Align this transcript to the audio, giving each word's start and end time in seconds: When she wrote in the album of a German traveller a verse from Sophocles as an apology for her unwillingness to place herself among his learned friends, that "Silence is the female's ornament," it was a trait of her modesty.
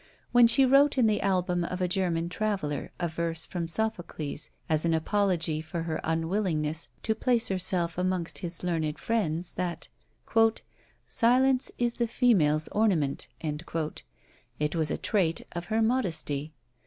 When 0.31 0.47
she 0.47 0.65
wrote 0.65 0.97
in 0.97 1.05
the 1.05 1.21
album 1.21 1.63
of 1.63 1.79
a 1.79 1.87
German 1.87 2.27
traveller 2.27 2.91
a 2.99 3.07
verse 3.07 3.45
from 3.45 3.67
Sophocles 3.67 4.49
as 4.67 4.83
an 4.83 4.95
apology 4.95 5.61
for 5.61 5.83
her 5.83 6.01
unwillingness 6.03 6.89
to 7.03 7.13
place 7.13 7.49
herself 7.49 7.99
among 7.99 8.25
his 8.39 8.63
learned 8.63 8.97
friends, 8.97 9.51
that 9.51 9.89
"Silence 11.05 11.71
is 11.77 11.93
the 11.97 12.07
female's 12.07 12.67
ornament," 12.69 13.27
it 14.59 14.75
was 14.75 14.89
a 14.89 14.97
trait 14.97 15.45
of 15.51 15.65
her 15.65 15.83
modesty. 15.83 16.51